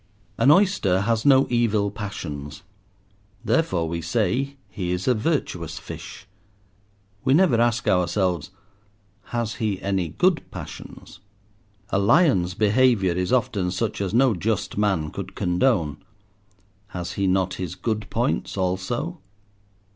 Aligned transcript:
An 0.39 0.49
oyster 0.49 1.01
has 1.01 1.27
no 1.27 1.45
evil 1.51 1.91
passions, 1.91 2.63
therefore 3.45 3.87
we 3.87 4.01
say 4.01 4.55
he 4.67 4.91
is 4.91 5.07
a 5.07 5.13
virtuous 5.13 5.77
fish. 5.77 6.25
We 7.23 7.35
never 7.35 7.61
ask 7.61 7.87
ourselves—"Has 7.87 9.55
he 9.61 9.79
any 9.79 10.07
good 10.09 10.41
passions?" 10.49 11.19
A 11.91 11.99
lion's 11.99 12.55
behaviour 12.55 13.13
is 13.13 13.31
often 13.31 13.69
such 13.69 14.01
as 14.01 14.11
no 14.11 14.33
just 14.33 14.75
man 14.75 15.11
could 15.11 15.35
condone. 15.35 15.97
Has 16.87 17.11
he 17.13 17.27
not 17.27 17.53
his 17.61 17.75
good 17.75 18.09
points 18.09 18.57
also? 18.57 19.19